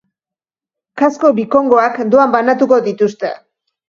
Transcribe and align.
Kasko 1.01 1.29
bikongoak 1.39 1.99
doan 2.15 2.31
banatuko 2.37 2.81
dituzte. 2.89 3.31